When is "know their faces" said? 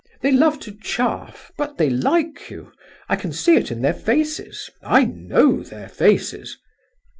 5.05-6.57